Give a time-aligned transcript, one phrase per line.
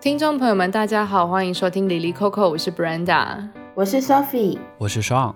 [0.00, 5.34] 听众朋友们，大家好，欢迎收听《哩哩扣扣》，我是 Brenda，我是 Sophie，我是 Sean。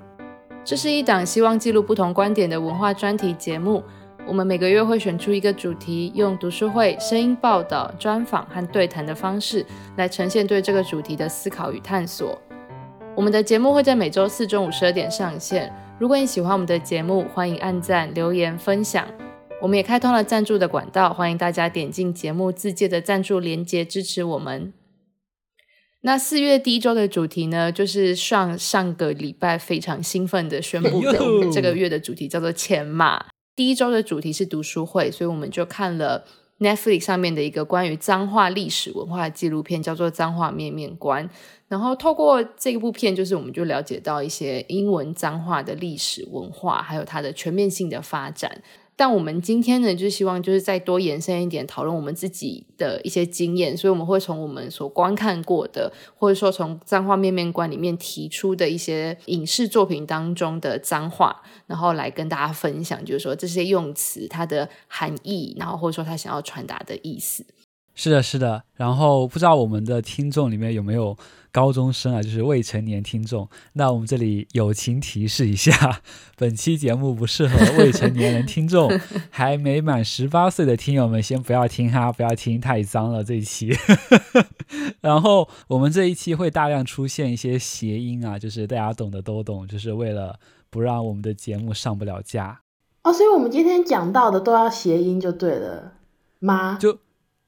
[0.65, 3.85] 这是一档希望记录不同观点的文化专题节目。
[4.27, 9.67] 我们每个月会选出一个主题，用读书会、声音报道、专访和对谈的方式
[9.99, 12.41] 来呈现对这个主题的思考与探索。
[13.15, 15.71] 我们的节目会在每周四中午十二点上线。
[15.99, 19.05] 如果你喜欢我们的节目，欢迎按赞、留言、分享。
[19.65, 24.75] 我们也开通了赞助的管道，欢迎大家点进节目自介的赞助连接支持我们。
[26.03, 33.25] 那四月第一周的主题呢，就是上上个礼拜非常兴奋的宣布的， 我们这个月的主题叫做“钱骂”。
[33.57, 36.27] 第一周的主题是读书会，所以我们就看了
[36.59, 41.27] Netflix 上面的一个关于脏话历史文化的纪录片，叫做《脏话面面观》。
[41.69, 48.63] 然后透过这部片，就是我们就了解到一些英文脏话的历史文化，还有它的全面性的发展。
[48.97, 53.77] 但我们今天呢，就希望就是再多延伸一点，讨论我们自己的一些经验。
[53.77, 67.45] 所以我们会从我们所观看过的，或者说从脏话面面观里面提出的一些影视作品当中的脏话，然后来跟大家分享，就是说这些用词它的含义，然后或者说他想要传达的意思。
[67.95, 68.65] 是的，是的。
[68.75, 71.17] 然后不知道我们的听众里面有没有
[71.53, 73.49] 高中生啊，就是未成年听众。
[73.75, 76.01] 那我们这里友情提示一下，
[76.37, 78.91] 本期节目不适合未成年人听众，
[79.31, 83.73] 还没满十八岁的听友们先不要听哈，不要听太脏了这一期。
[85.01, 92.61] 然后我们这一期会大量出现一些谐音啊，就是大家懂的都懂，就是为了不让我们的节目上不了架。
[93.05, 95.93] 哦，所以我们今天讲到的都要谐音就对了
[96.41, 96.77] 吗？
[96.81, 96.99] 就。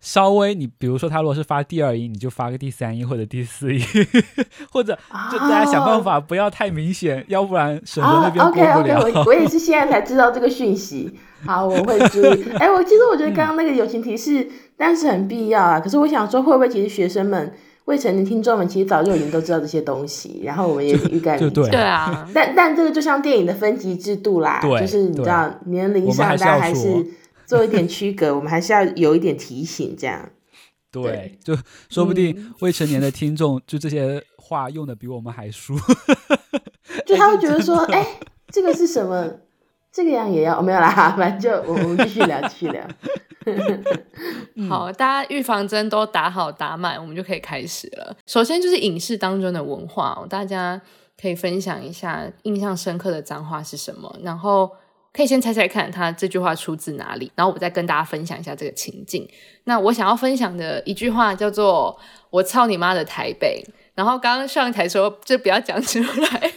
[0.06, 3.84] 稍微，你比如说，他如果是发第二音，你就发个第三音或者第四音，
[4.70, 4.96] 或者
[5.32, 7.24] 就大家想办法不要太明显，oh.
[7.26, 8.98] 要不然省得那边播不了。
[8.98, 11.18] Oh, OK OK，我我也是现在才知道这个讯息。
[11.44, 12.44] 好，我会注意。
[12.56, 14.46] 哎，我其实我觉得刚刚那个友情提示，
[14.76, 15.80] 但是很必要啊。
[15.80, 17.52] 可是我想说，会不会其实学生们、
[17.86, 21.68] 未成年听众们其实早就已经都知道这些东西，然后我们也欲盖弥彰。
[21.68, 22.28] 对啊。
[22.32, 27.04] 但但这个就像电影的分级制度啦，对就是你知道年龄上大家还是。
[27.46, 30.30] 做一点区隔，我们还是要有一点提醒，这样。
[30.92, 31.54] 对，就
[31.90, 35.74] 说不定未成年的听众，就这些话用的比我们还熟。
[37.04, 39.30] 就他会觉得说，哎、欸，这个是什么？
[39.92, 40.62] 这个样也要？
[40.62, 42.86] 没有啦，反正就 我们继续聊，继续聊。
[44.70, 48.16] 好，大家预防针都打好打满，我们就可以开始了。
[48.24, 50.80] 首先就是影视当中的文化，大家
[51.20, 54.70] 可以分享一下印象深刻的脏话是什么，然后。
[55.16, 59.26] 可以先猜猜看，他这句话出自哪里，然后我再跟大家分享一下这个情境。
[59.64, 63.64] 那我想要分享的一句话叫做“我操你妈的台北”，
[63.96, 66.52] 然后刚刚上台说就不要讲出来，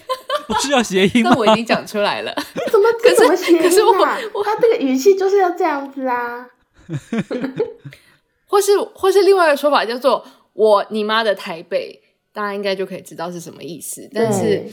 [0.46, 1.32] 不是要谐音吗？
[1.32, 2.36] 那我已经讲出来了，
[2.70, 3.94] 怎么可是可是我
[4.34, 6.46] 我他这个语气就是要这样子啊，
[8.46, 11.98] 或是或是另外一个说法叫做“我你妈的台北”，
[12.34, 14.10] 大家应该就可以知道是什么意思。
[14.14, 14.66] 但是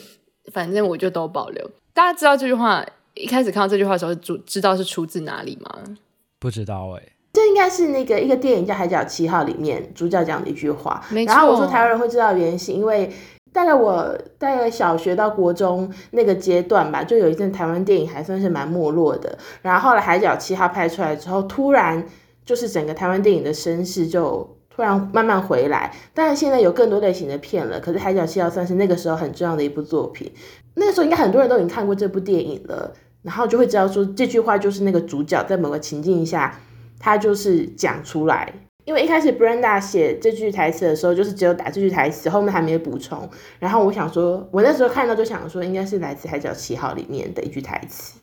[0.53, 2.85] 反正我就都保留，大家知道这句话。
[3.17, 5.71] 一开始看到这句话的时候，主知道是出自哪里吗？
[6.39, 11.03] 不知道哎、欸，这应该是那个一个电影叫《海角七号》里面主角讲的一句话。
[11.11, 11.33] 没错。
[11.33, 13.11] 然后我说台湾人会知道原因，是因为
[13.53, 19.39] 大概我大概小学到国中那个阶段吧，就有一阵台湾电影还算是蛮没落的。
[19.63, 22.07] 然后后来《海角七号》拍出来之后，突然
[22.45, 25.91] 就是整个台湾电影的声势就突然慢慢回来。
[26.13, 30.31] 当然现在有更多类型的片了，可是《海角七号》算是那个时候很重要的一部作品。
[30.75, 32.93] 那个时候应该很多人都已经看过这部电影了。
[33.27, 36.61] 然后就会知道说，这句话就是那个主角在某个情境下，
[36.97, 38.55] 他就是讲出来。
[38.85, 43.29] 因为一开始 Brenda 写这句台词的时候，就是只有打这句台词，后面还没有补充。
[43.59, 48.21] 然后我想说，我那时候看到就想说，应该是来自《海角七号》里面的一句台词。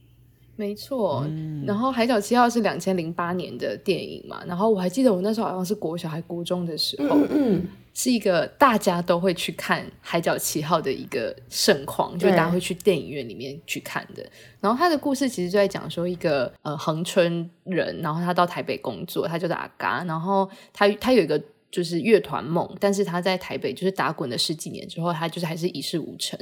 [0.56, 1.28] 没错，
[1.68, 7.18] 然后《海角七号》是两千零八年的电影嘛，然后我还记得我那时候好像是国小还国中的时候。
[7.18, 7.68] 嗯嗯。
[7.94, 14.26] 是一个大家都会去看《海角七号》的一个盛况，就是大家会去电影院里面去看的。
[14.60, 21.40] 然后他的故事其实就在讲说一个呃恒春人，然后他到台北工作，他叫做阿嘎，然后他他有一个
[21.70, 26.40] 就是乐团梦，但是他在台北就是打滚了十几年之后，他就是还是一事无成。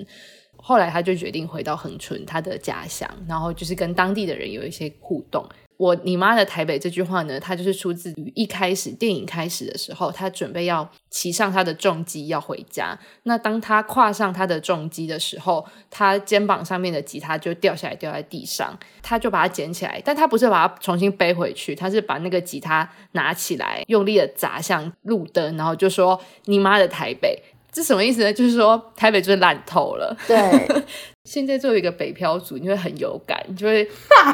[0.56, 5.44] 后来他就决定回到恒春他的家乡，然后就是跟当地的人有一些互动。
[5.78, 12.98] 我你妈的台北这句话呢，它就是出自于一开始电影开始的时候，他准备要骑上他的重机要回家。
[13.24, 27.42] 那当他跨上他的重机的时候，他肩膀上面的吉他就掉下来，掉在地上，他就把它捡起来，但他不是把它重新背回去，他是把那个吉他拿起来，用力的砸向路灯，然后就说：“你妈的台北。”
[27.72, 28.34] 这什么意思呢？
[28.34, 30.16] 就是说台北就是烂透了。
[30.28, 30.84] 对，
[31.24, 33.88] 现在作为一个北漂族，你会很有感，就会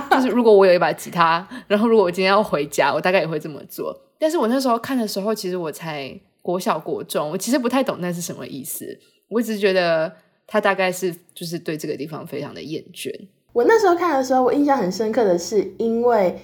[0.09, 3.95] 就是如果我有一把吉他，然后如果我今天要回家，我大概也会这么做。
[4.17, 6.11] 但是我那时候看的时候，其实我才
[6.41, 8.97] 国小国中，我其实不太懂那是什么意思。
[9.27, 10.11] 我一直觉得
[10.47, 13.11] 他大概是就是对这个地方非常的厌倦。
[13.53, 16.39] 我那时候看的时候，我印象很深刻的是，因为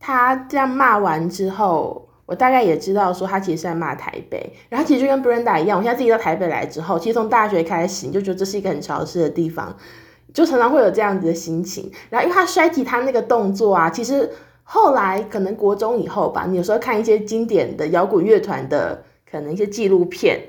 [0.00, 4.50] 他这样骂完之后，我大概也知道说他其实是在骂台北。
[4.70, 9.76] 然后其实就跟 Brenda 一样，我现在自己到台北来之后，其实从大学开始你就觉得这是一个很潮湿的地方，
[10.32, 11.92] 就常常会有这样子的心情。
[12.08, 14.30] 然后因为他摔吉他那个动作啊，其实
[14.62, 20.40] 后来可能国中以后吧，你有时候看一些经典的摇滚乐团的可能一些纪录片。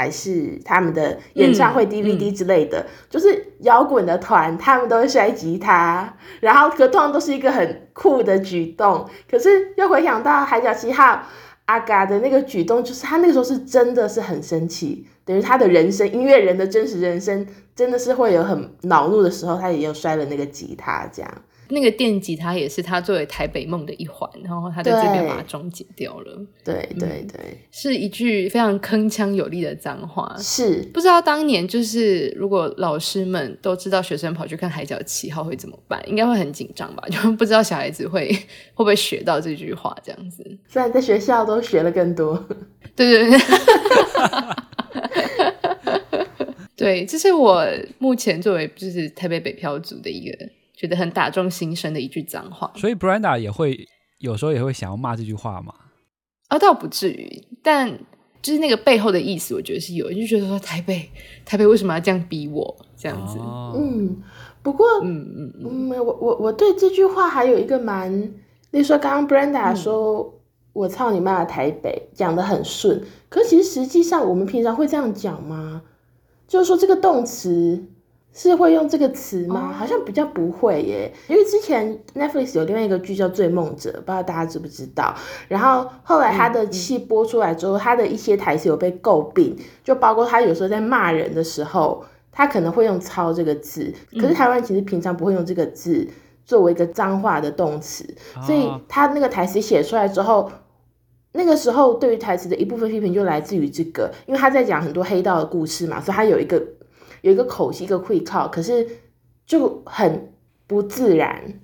[0.00, 9.06] 还是他们的演唱会 DVD 之类的，嗯嗯、就是摇滚的团，他们都会摔吉他，然后可通常都是一个很酷的举动。
[9.30, 11.20] 可是又回想到海角七号
[11.66, 21.30] 阿嘎的那个举动，就是他那个时候是真的是很生气，等于他的人生，音乐人的真实人生，真的是会有很恼怒的时候，他也有摔了那个吉他这样。
[21.70, 26.38] 那个电吉他也是他作为台北梦的一环，然后他在这边把它终结掉了。
[26.64, 30.34] 对对对，对，是一句非常铿锵有力的脏话。
[30.38, 36.02] 是不知道当年就是如果老师们都知道学生跑去看《海角七号》会怎么办？
[36.08, 37.04] 应该会很紧张吧？
[37.08, 40.44] 就不知道小孩子会会不会学到这句话这样子。
[40.68, 42.46] 虽然在学校都学了更多。
[42.96, 43.38] 对 对对。
[46.76, 47.66] 对，这是我
[47.98, 50.36] 目前作为就是台北北漂族的一个。
[50.80, 53.86] 觉得很打中心声的一句脏话，所以 Brenda 也会
[54.16, 55.74] 有时候也会想要骂这句话嘛？
[56.48, 57.98] 啊，倒不至于，但
[58.40, 61.10] 就是那个背后的意思，我觉得是有，就觉得说台北，
[61.44, 63.36] 台北为什么要这样逼我这样子？
[63.36, 64.22] 哦、嗯，
[64.62, 68.10] 不过，嗯嗯嗯，我我我对这句话还有一个蛮，
[68.70, 70.32] 例如说刚刚 Brenda 说、嗯、
[70.72, 75.82] 我操你妈的台北，讲得很顺，可其实实际上我们平常会这样讲吗？
[76.48, 77.84] 就是说这个动词。
[78.32, 79.76] 是会用这个词吗？Oh.
[79.76, 85.12] 好像比较不会耶，因为之前 Netflix 有另外一个剧叫《醉梦者》，不知道大家知不知道。
[85.48, 96.06] 然后后来他的戏播出来之后，他的一些台词有被诟病，就包括他有时候在骂人的时候，他可能会用“操”这个字，可是台湾其实平常不会用这个字
[96.44, 98.04] 作为一个脏话的动词，
[98.46, 100.50] 所以他那个台词写出来之后，
[101.32, 106.62] 那个时候对于台词的一部分批评就来自于这个，因为他在讲很多黑道的故事嘛，所以他有一个。
[107.22, 108.86] 有一个口型，一个会靠，可是
[109.46, 110.32] 就很
[110.66, 111.60] 不自然，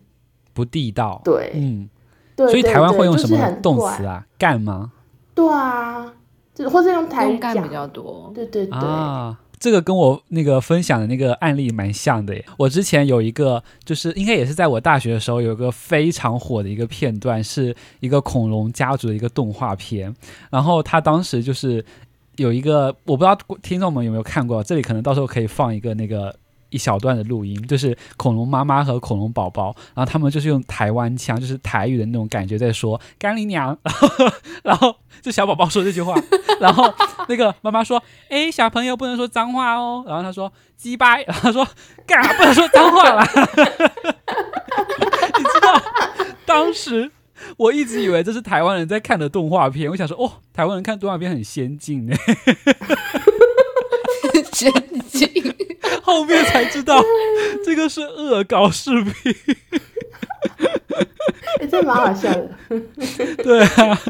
[0.52, 1.20] 不地道。
[1.24, 1.88] 对，嗯，
[2.34, 4.26] 对，所以台湾会用什么动词啊？
[4.38, 4.92] 干吗？
[5.34, 6.12] 对啊，
[6.54, 8.30] 就或者用台语干比较多。
[8.34, 8.78] 对对对。
[8.78, 12.44] 啊，这个跟我那个分享的那个案例蛮像的耶。
[12.58, 20.14] 我之前有一个，就是应该也是在我大学的时候，有一个非常火的一个片段，是一个恐龙家族的一个动画片，
[20.50, 21.84] 然后他当时就是。
[22.36, 26.34] 有一个我不知道听众们有没有看过，这里可能到时候可以放一个那个
[26.70, 34.08] 一小段的录音，就是恐龙妈妈和恐龙宝宝，然后他们就是用台湾腔，就是台语的那种感觉在说“干你娘 ”，然后
[34.64, 36.14] 然后就小宝宝说这句话，
[36.60, 36.92] 然后
[37.28, 41.22] 那个妈妈说：“哎，小朋友不能说脏话哦。”然后他说：“鸡掰。
[41.28, 41.66] ”然后他说
[42.06, 43.24] ：“干啥不能说脏话啦？”
[45.38, 45.80] 你知道
[46.44, 47.10] 当时。
[47.56, 52.16] 我一直以为这是台湾人在看的动画片，我想说，哦，台湾人看动画片很先进呢，
[54.52, 54.72] 先
[55.08, 55.28] 进，
[56.02, 57.02] 后面才知道
[57.64, 59.34] 这个是恶搞视频，
[61.60, 62.50] 哎，这蛮好笑的，
[63.42, 64.00] 对啊，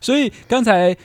[0.00, 0.96] 所以刚才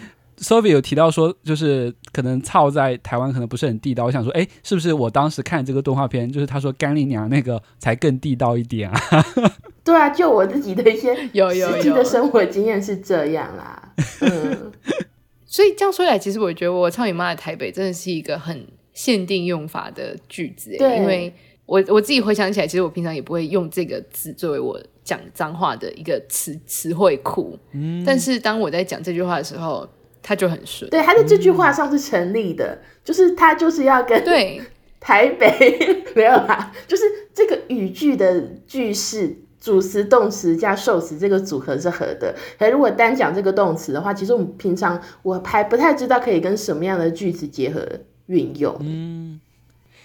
[0.44, 9.00] Sophie 有提到说，就是可能操在台湾可能不是很地道，我想说，哎，是不是我当时看这个动画片，就是他说干你娘那个才更地道一点啊？
[9.84, 13.94] 对啊，就我自己的一些实际的生活经验是这样啦。
[14.20, 14.72] 有有有嗯，
[15.46, 20.76] 所以这样说来，其实我觉得我操你妈的台北真的是一个很限定用法的句子。
[20.78, 21.34] 对，因为
[21.66, 27.58] 我我自己回想起来，其实我平常也不会用这个字作为我讲脏话的一个词词汇库。
[27.74, 29.88] 嗯，但是当我在讲这句话的时候，
[30.24, 30.90] 它就很顺。
[30.90, 34.60] 对，他的这句话上是成立的，嗯、就是他就是要跟对
[35.00, 35.78] 台北
[36.16, 37.04] 没有啦，就是
[37.36, 39.38] 这个语句的句式。
[39.64, 42.36] 主词、动词加受词这个组合是合的。
[42.60, 47.82] 可如果单讲这个动词的话，其实我们平常我还不太知道可以跟什么样的句子结合
[48.26, 48.76] 运用。
[48.82, 49.40] 嗯，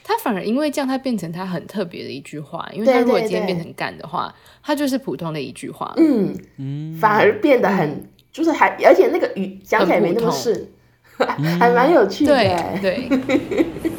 [0.05, 2.71] 它反而因为这样，它变成它很特别的一句话。
[2.73, 4.33] 因为它如果今天变成干的话，
[4.63, 5.93] 它就是普通的一句话。
[5.97, 8.09] 嗯嗯，反而变得很
[8.39, 10.69] 就是还，而且那个语讲起来没那么顺，
[11.59, 12.35] 还蛮有趣的。
[12.81, 13.09] 对。
[13.11, 13.91] 对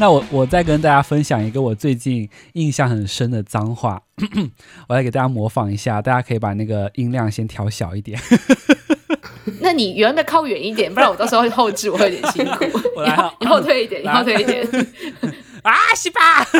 [0.00, 4.00] 那我我再跟大家分享一个我最近印象很深的脏话，
[4.88, 8.18] 我来给大家模仿一下，大家可以把那个音量先调小一点。
[9.60, 12.64] 那你原本靠远一点，不然我到时候后置我会有点辛苦。
[12.96, 14.66] 我来 你后退一点，你后退一点。
[15.62, 16.56] 啊，西巴，西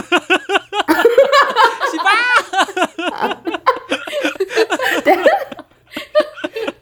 [1.96, 2.10] 巴。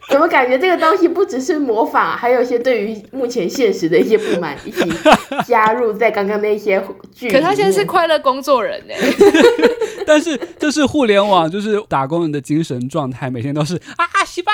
[0.09, 4.81] 怎么感觉这个东西不只是模仿，还有一些对于目前现实的一些不满，一起
[5.45, 7.29] 加入在刚刚那些剧。
[7.29, 8.93] 可他现在是快乐工作人呢。
[10.05, 14.51] 但是这是互联网，就是打工人的精神状态，每天都是啊西巴。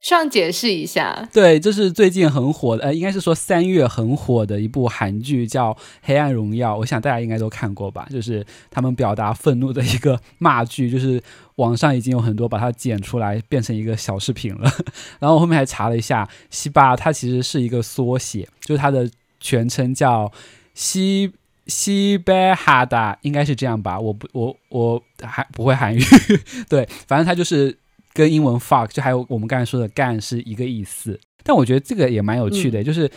[0.00, 5.72] 需要解释一下，对，这是最近很火的，呃，应该是说三月很火的一部韩剧，叫
[6.02, 6.74] 《黑暗荣耀》。
[6.78, 8.06] 我想大家应该都看过吧？
[8.12, 11.20] 就是他们表达愤怒的一个骂剧，就是
[11.56, 14.70] 网上已经有很多把它剪出来变成一个小视频了。
[15.20, 19.10] 然后我后面还查了一下，西巴它其实是一个缩写，就是它的
[19.40, 20.32] 全称叫
[20.74, 21.30] 西
[21.66, 23.98] 西贝哈达，应该是这样吧？
[24.00, 26.00] 我不，我我还不会韩语，
[26.68, 27.76] 对，反正它就是。
[28.16, 33.10] 跟英文 fuck 就还有我们刚才说的干是一个意思，但我觉得这个也蛮有趣的，嗯、就是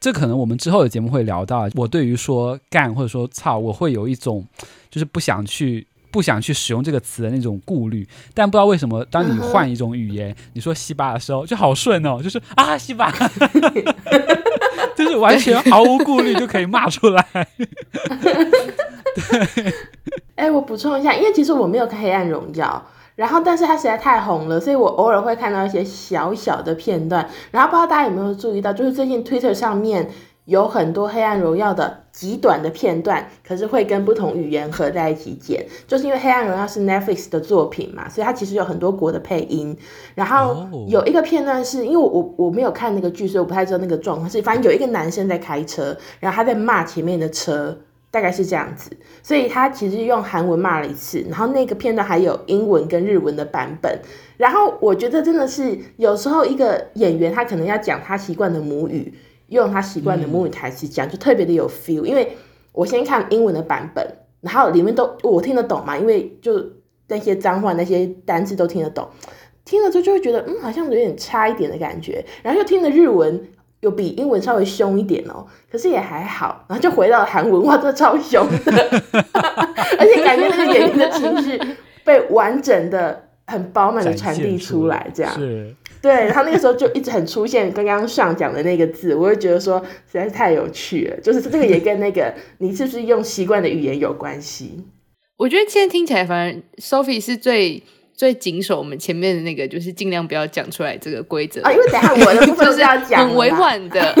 [0.00, 1.68] 这可能我们之后的节目会聊到。
[1.74, 4.42] 我对于说干或者说操，我会有一种
[4.90, 8.06] 就是不想去不想去使用这个词的那种顾虑。
[8.34, 13.10] 但不知道为什么，当你换一种语言，嗯、你说西巴的时候就好顺哦，就是啊西巴，
[14.94, 17.26] 就是完全毫无顾虑就可以骂出来。
[19.14, 19.74] 对，
[20.36, 22.66] 哎，我补充一下，因为其实我没有看《黑暗荣耀》。
[23.14, 27.28] 然后，但是它实在太红了，所以我偶尔会看到一些小小的片段。
[27.50, 30.10] 然后，不知道大家有没有注意到，就是最近 Twitter 上面
[30.44, 39.76] 有很多《黑暗荣耀》的极短的片段，可是会跟不同语言合在一起剪，就是因为《黑暗荣耀》是 Netflix 的作品嘛，所以它其实有很多国的配音。
[40.14, 47.78] 然后有一个片段是因为我我我没有看那个剧，所以我不太知道那个状况是，反正有一个男生在开车，然后他在骂前面的车。
[48.12, 48.90] 大概是这样子，
[49.22, 54.00] 所以他其实用韩文骂了一次，然后那个片段还有英文跟日文的版本。
[54.36, 59.14] 然后我觉得真的是有时候一个演员他可能要讲他习惯的母语，
[59.52, 62.04] 用他习惯的母语台词讲，就特别的有 feel。
[62.04, 62.36] 因为
[62.72, 64.06] 我先看英文的版本，
[64.40, 66.60] 然后里面都我听得懂嘛，因为就
[67.08, 69.08] 那些脏话那些单字都听得懂，
[69.64, 73.40] 听了之后就会觉得嗯，好像有点差一点的感觉，然后又听了日文。
[73.82, 79.02] 有比英文稍微凶一点哦，可是也还好，然后就回到韩文，哇，这超凶的，
[79.98, 81.60] 而且感觉那个演员的情绪
[82.04, 94.84] 被完整的、很饱满的传递出来，这样，是，对，然后那个时候就一直很出现刚刚上讲的那个字，我会觉得说实在是太有趣了，就是这个也跟那个 你是不是用习惯的语言有关系。
[95.36, 97.82] 我觉得现在听起来，反正 Sophie 是最。
[98.14, 104.14] 最谨守我们前面的那个，就是尽量不要讲出来这个规则啊，因为等下我的部分是要讲很委婉的，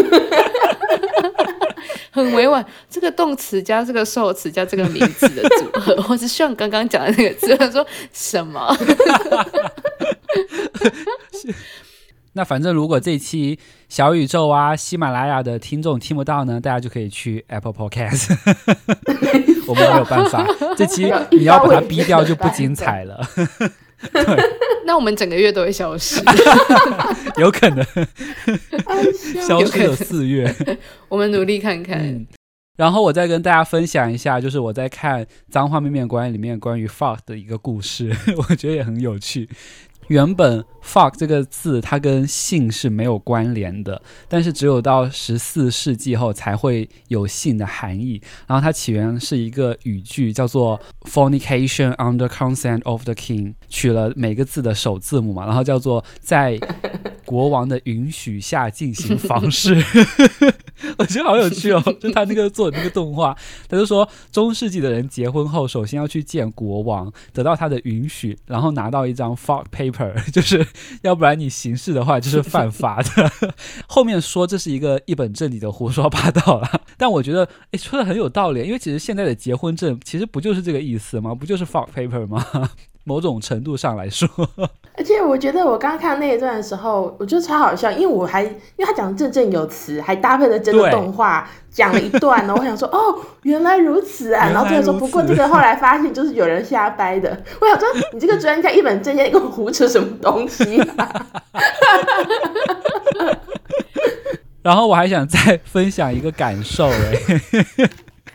[2.10, 2.64] 很委婉。
[2.88, 8.74] 这个动词加这个受词加这个名词的组合， 或是像刚刚讲的那个字，他说什么？
[12.34, 13.58] 那反正如果这期
[13.90, 18.34] 小宇宙啊、喜马拉雅的听众听不到呢，大家就可以去 Apple Podcast。
[19.68, 23.22] 我们没有办法， 这期你要把它逼掉就不精彩了。
[24.12, 24.24] 对，
[24.86, 26.20] 那我们整个月都会消失，
[27.36, 27.84] 有可能
[29.46, 30.52] 消失了四月。
[31.08, 32.00] 我们努力看看。
[32.00, 32.26] 嗯，
[32.76, 38.10] 然后我再跟大家分享一下，就是我在看《脏话面面观》里面关于 fuck 的一个故事，
[38.48, 39.48] 我觉得也很有趣。
[40.08, 48.20] 原本 fuck 这个字它跟性是没有关联的，但是只有到十四世纪后才会有性的含义。
[48.46, 56.58] 然后它起源是一个语句，叫做 fornication under consent of the king，取了每个字的首字母嘛，然后叫做在
[57.24, 59.82] 国王的允许下进行房事。
[60.98, 63.36] 我觉得好有趣哦， 就他那个做的那个动画，
[63.68, 70.66] 他就说中世纪的人结婚后，首先要去见国王，得到他的允许，然后拿到一张 fuck paper， 就是
[71.02, 73.54] 要不然你行事的话就是犯法的。
[73.86, 81.34] 后面说这是一个一本正经的胡说八道了，但我觉得诶说的很有道理，因为其实现在的结婚证其实不就是这个意思吗？
[81.34, 82.70] 不就是 fuck paper 吗？
[83.04, 84.28] 某种程度上来说，
[84.96, 92.54] 而且我觉得我刚刚看那一段的时候，我觉得超好笑，因为我还因为他讲的振振有词，还搭配了真的动画讲了一段呢。
[92.56, 94.48] 我想说， 哦，原来如此啊！
[94.52, 97.42] 然后突然说，不过这个后来发现就是有人瞎掰的。
[97.60, 101.26] 我想说，你这个专家一本正经，你给我胡扯什么东西啊？
[104.62, 107.16] 然后我还想再分享一个感受，哎。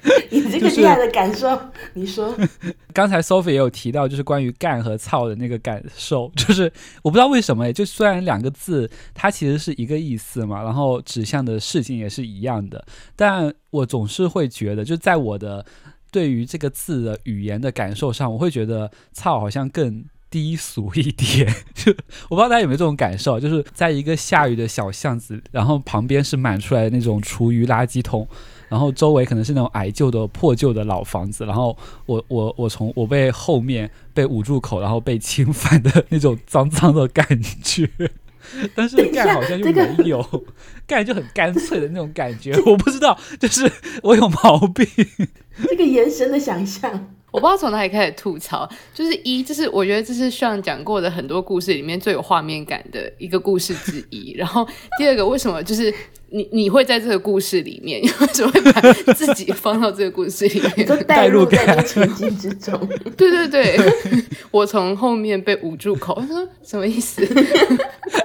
[0.32, 1.60] 你这个厉害的感受，
[1.94, 2.36] 你说。
[2.94, 6.72] 刚才 Sophie 也有提到，就是关于干和操的那个感受，就是
[7.04, 12.84] 我不知道为什么，就虽然两个字它其实是一个意思嘛，然后指向的事情也是一样的，
[13.16, 15.66] 但我总是会觉得，就在我的
[16.12, 21.54] 对于这个字的语言的感受上，我会觉得操好像更低俗一点。
[21.76, 21.92] 就
[22.30, 28.28] 我不知道大家有没有这种感受，就是在一个下雨的小巷子，然后旁边是满出来的那种厨余垃圾桶。
[28.70, 37.26] 然后周围可能是那种矮旧的破旧的老房子，然后我我我从我被后面被捂住口，然后被侵犯的那种脏脏的感
[37.64, 37.90] 觉，
[38.76, 40.46] 但是盖好像又没有，
[40.86, 43.72] 盖就很干脆的那种感觉，我不知道，就是
[44.04, 44.86] 我有毛病，
[45.70, 47.14] 这个眼神的想象。
[47.38, 54.34] 我不知道从哪里开始吐槽，就是一，就是我觉得这是上讲过的很多故事里面最有画面感的一个故事之一。
[54.36, 54.68] 然后
[54.98, 55.94] 第二个，为什么就是
[56.30, 58.82] 你你会在这个故事里面， 为什么会把
[59.14, 62.76] 自己放到这个故事里面，就带入在那情境之中？
[63.16, 63.78] 对对对，
[64.50, 67.24] 我从后面被捂住口，我说什么意思？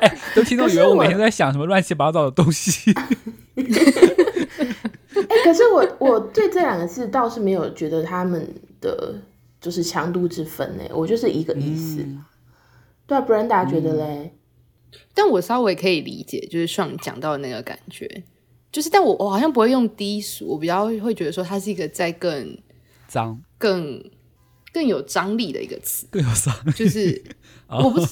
[0.01, 2.95] 哎、欸，都听众以为我每天在想什么乱七八糟的东西。
[3.57, 3.63] 哎、
[5.29, 8.49] 欸，可是我我对这两个字倒是没有觉得他们。
[8.83, 9.15] 的
[9.59, 12.03] 就是强度之分呢，我就是一个意思。
[12.03, 12.23] 嗯、
[13.07, 14.31] 对啊，Brenda 觉得嘞、嗯，
[15.15, 18.25] 但我稍微可以理解，就是上讲到的那个感觉，
[18.71, 22.59] 就是但我我好像不会用低俗，我比较会觉得说它是一个在更
[23.07, 24.05] 脏、更
[24.73, 27.23] 更有张力的一个词，更有张力，就是
[27.69, 28.07] 我不是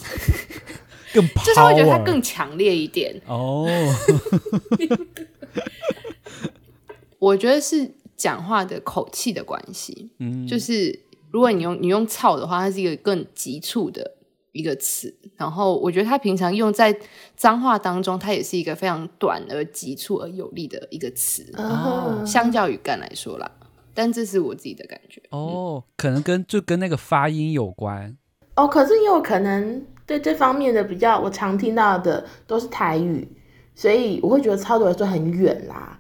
[1.12, 3.68] 更，就是会觉得它更强烈一点哦。
[7.18, 7.96] 我觉得是。
[8.20, 14.18] 讲话的口气的关系，嗯，就是如果你用你用操的话，它是一个更急促的
[14.52, 15.14] 一个词。
[15.38, 16.94] 然后我觉得它平常用在
[17.34, 21.50] 脏话当中，它也是一个非常短而急促而有力的一个词。
[21.56, 23.50] 哦，相较于干来说啦，
[23.94, 25.22] 但这是我自己的感觉。
[25.30, 28.14] 哦，可能跟就跟那个发音有关。
[28.56, 33.26] 哦，可是也有可能对这方面的比较，我常听到的都是台语，
[33.74, 35.96] 所以我会觉得操对我来说很远啦。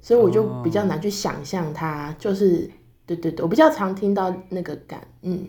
[0.00, 2.72] 所以我就比较难去想象它，就是、哦、
[3.06, 5.46] 对对对，我比较常听到那个感，嗯，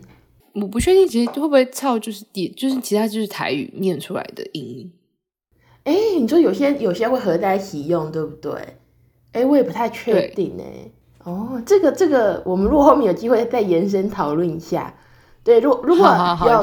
[0.54, 4.92] 我不确定其实会不会操，就是点，就是其他就是台语念出来的音。
[5.84, 8.52] 哎，你说有些有些会合在一起用，对不对？
[9.32, 10.90] 哎，我也不太确定哎。
[11.24, 14.94] 哦，这个这个，我们如果后面有机会再延伸讨论一下。
[15.44, 16.06] 对，如如果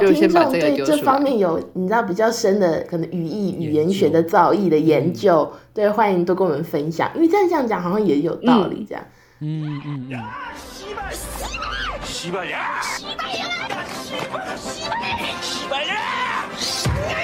[0.02, 9.04] 有听众对这方面有你知道比较深的可能语义语言学的造诣的研究，嗯、对，欢迎多跟我们分享，因为这样这样讲好像也有道理，这样。
[9.42, 10.10] 嗯嗯嗯。
[10.12, 10.20] 嗯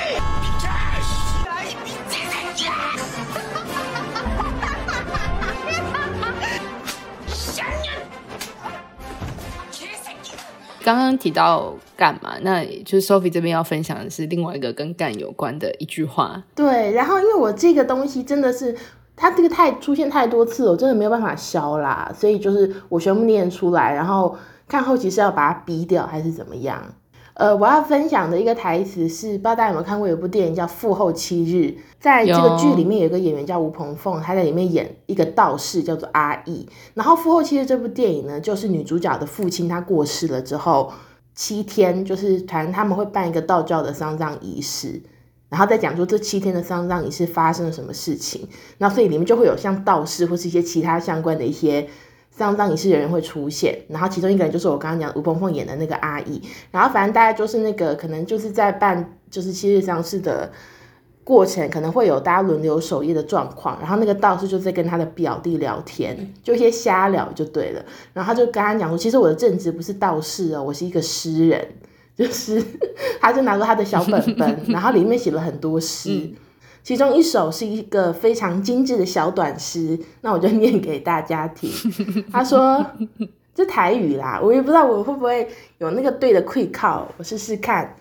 [0.09, 0.34] 嗯
[10.85, 12.35] 刚刚提到干嘛？
[12.43, 16.43] 那就是 Sophie 这边要分享的是另外一个跟干有关的一句话。
[16.53, 18.77] 对，然后因为我这个东西真的是
[19.15, 26.79] 它这个太出现太多次了，我真的没有办法消啦，所以就是我全部念出来，然后看后期是要把它逼掉还是怎么样。
[27.35, 31.65] 呃，我要分享的一个台词是，不知道大家有没有看过有部电影叫《父后七日》，
[31.99, 36.65] 在这个剧里面有一个演员叫吴鹏凤，他在里面演一个道士叫做阿义。
[36.93, 40.93] 然后《父后七日》这部电影呢，就是女主角的父亲他过世了之后
[41.33, 45.01] 七天，就是反正他们会办一个道教的丧葬仪式，
[45.49, 51.85] 然后再讲说这七天的丧葬仪式发生了什么事情，然后所以里面就会有像道士或是一些其他相关的一些。
[52.37, 60.51] 丧葬仪式的人会出现，然后其中一个人就是我刚刚讲吴鹏凤演的那个阿姨，然后反正大概就是那个可能就是在办就是七日丧事的
[61.23, 71.65] 过程，可能会有大家轮流守夜的状况，然后那个道士就在跟他的表弟聊天，就一些瞎聊就对了，然后他就跟他讲说，其实我的正职不是道士哦，我是一个诗人，
[72.17, 72.61] 就是
[73.21, 76.09] 他就拿出他的小本本， 然后里面写了很多诗。
[76.11, 76.35] 嗯
[76.85, 81.67] 其中一首是一个非常精致的小短诗，那我就念给大家听。
[82.31, 82.85] 他说
[83.55, 87.95] ：“这台语啦，我也不知道我会不会有那个对的会靠，我试试看。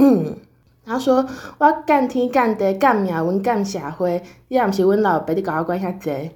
[0.86, 1.26] ”他说
[1.58, 6.30] ：“我干天干地干命运干社会，你也不是阮老爸，你搞我管遐济，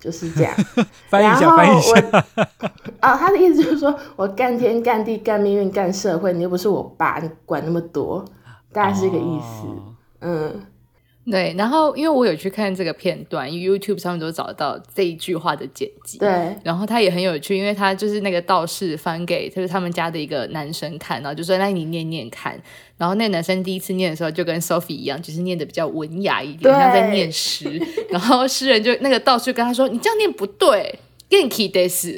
[0.00, 0.52] 就是这样。
[1.08, 1.94] 翻译一下，翻译一下。
[3.00, 8.24] 哦，他的意思就是说我干天干地干命运干社会，你又不是我爸，你管那么多，
[8.72, 9.68] 大概是这个意思。
[9.68, 10.60] 哦、嗯。”
[11.30, 16.18] 对，然后因为我有去看这个片段，因为 YouTube 上面都找到这一句话的剪辑。
[16.18, 16.28] 对，
[16.64, 22.58] 然后他也很有趣，因为他就是那个道士翻给就是他们家的一个男生看，然后就说：“那你念念看。”
[22.96, 27.80] 然后那个男生第一次念的时候，就跟 Sophie 一样，就是念的比较文雅一点，像在念诗。
[28.10, 32.16] 然后诗人就那个道士跟他说：“你这样念不对。” Genki 的是。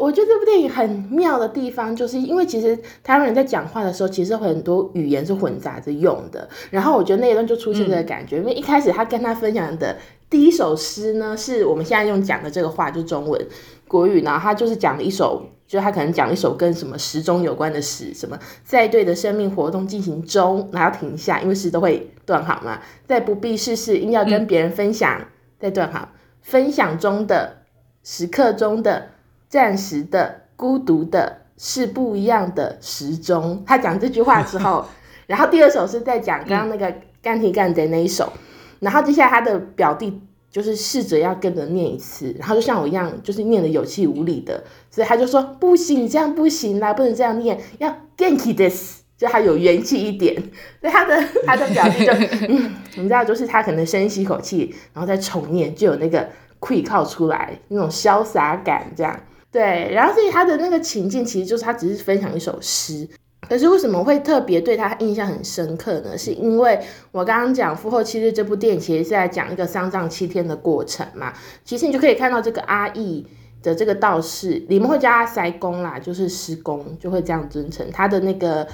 [0.00, 6.48] 我觉得这部电影很妙的地方，就是因为其实台湾人在讲话的时候，其实很多语言是混杂着用的。
[6.70, 9.96] 然后我觉得那一段就出现这个感觉，因为一开始他跟他分享的
[10.30, 13.46] 第一首诗呢，是我们现在用讲的这个话，就是中文
[13.86, 25.20] 国语呢，他就是讲了一首，就是他可能讲一首跟什么时钟有关的诗，什么在对的生命活动进行中，然后停下，因为诗都会断行嘛，在不必事事应要跟别人分享，
[25.58, 26.08] 再断行，
[26.42, 27.58] 分享中的
[28.02, 29.10] 时刻中的。
[29.48, 33.62] 暂时的、孤独的、是不一样的时钟。
[33.66, 34.84] 他讲这句话之后，
[35.26, 38.32] 然后第二首是在讲刚刚那个干提干的那一首，
[38.80, 48.54] 然后接下来他的表弟就是试着要跟着念一次，然后就像我一样，就是念的有气无力的，所以他就说不行，你这样不行啦，不能这样念，要更气。
[48.54, 50.34] this，就他有元气一点。
[50.80, 52.12] 所以他的 他的表弟就
[52.48, 56.26] 嗯，你知道，就是他可能深吸一口气，然后再重念，就有那个
[56.62, 59.20] 气靠出来，那种潇洒感，这样。
[59.50, 63.08] 对，然后所以他的那个情境其实就是他只是分享一首诗，
[63.48, 66.18] 可是为什么会特别对他印象很深刻呢？
[66.18, 66.78] 是因为
[67.12, 71.32] 我刚刚讲《父后七日》这部电影其实是在讲一个丧葬七天的过程嘛。
[71.64, 73.26] 其实你就可以看到这个阿义
[73.62, 78.68] 的这个道士，你们会叫他塞公啦，就是师公，就会这样尊称他的那个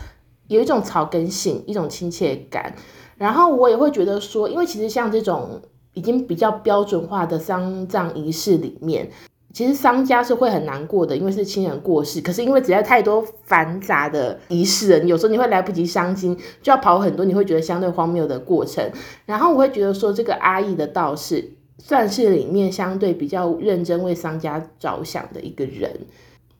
[0.48, 2.74] 有一种草根性，一种亲切感。
[3.16, 9.08] 然后我也会觉得说，因为其实像这种已经比较标准化的丧葬仪式里面。
[9.54, 12.20] 其实商家是会很难过的，因为是亲人过世。
[12.20, 18.84] 可是因为实在太多繁杂的仪式了，有时候你会来不及伤心，就要跑很多，你会觉得相对荒谬的过程。
[19.26, 25.88] 然后我会觉得说，这个阿义的道士算是里面相对比较认真为商家着想的一个人，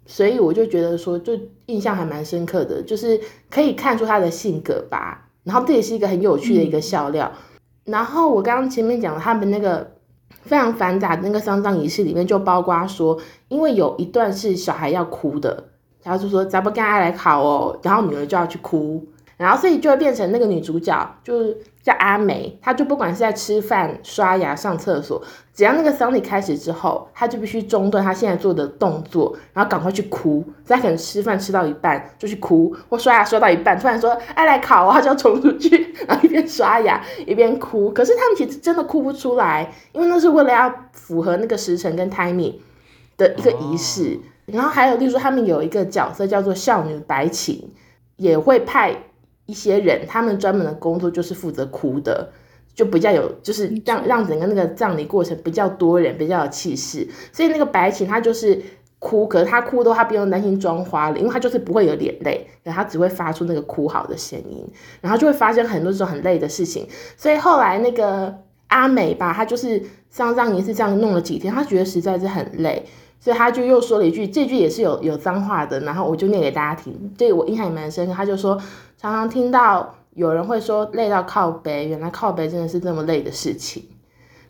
[0.07, 5.29] 所以我就觉得说，就印象还蛮深刻的，就是可以看出他的性格吧。
[5.43, 7.33] 然后这也是一个很有趣的一个笑料。
[7.87, 9.94] 嗯、然后我刚刚前面讲了他们那个。
[10.45, 15.65] 非常繁杂的那个丧葬仪式里面，就包括说，因为有一段是小孩要哭的，
[16.03, 19.07] 然后就说咱不跟他来考哦，然后女儿就要去哭，
[19.45, 21.57] 然后所以就会变成那个女主角就是。
[21.85, 30.43] 叫阿梅，她就不管是在吃饭、刷牙、上厕所，只要那个丧礼开始之后，她就必须中断她现在做的动作，然后赶快去哭。
[30.67, 37.91] 她可能吃饭吃到一半就去哭，或刷牙刷到一半突然说“哎来考”，她就要冲出去，然后一边刷牙一边哭。
[37.91, 42.55] 可是他们其实真的哭不出来，因为那是为了要符合那个时辰跟 timing
[43.19, 44.19] 的一个仪式。
[44.47, 47.71] 然后还有，例如说他们有一个角色叫做少女白琴，
[48.17, 48.97] 也会派。
[49.47, 52.31] 一些人，他们专门的工作就是负责哭的，
[52.75, 57.07] 就比较有，就是让让整个那个葬礼过程比较多人，比较有气势。
[57.33, 58.61] 所以那个白琴她就是
[58.99, 64.67] 哭，可是她哭的话不用担心妆花了，因为她就是不会有眼泪，然后她只会发出那个哭嚎的声音，
[65.01, 66.89] 然后就会发生很多这种很累的事情。
[67.17, 68.35] 所以后来那个
[68.69, 72.87] 阿美吧，她就是丧葬仪式这样弄了几天，她觉得实在是很累。
[73.21, 77.15] 所以她就又说了一句，这句也是有有脏话的，然后我就念给大家听。
[77.17, 78.13] 这我印象也蛮深刻。
[78.13, 78.61] 他就说，
[79.05, 83.87] 常常听到有人会说累到靠北，原来靠北真的是这么累的事情。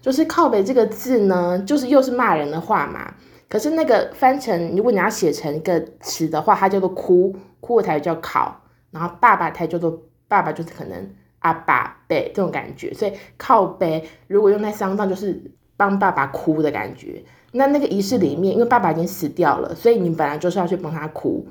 [0.01, 3.15] 就是靠北这个字呢，就是又是骂人的话嘛。
[3.49, 8.61] 可是那个翻成，如果你要写成一个词的话，它叫做哭，哭的台语叫靠，
[8.93, 12.95] 然后爸爸台叫做爸爸，就是可能阿爸背这种感觉。
[12.95, 17.21] 所以靠北如果用在丧葬，就是帮爸爸哭的感觉。
[17.51, 21.45] 那那个仪式里面，因为爸爸已经死掉了，所以你本来就是要去帮他哭，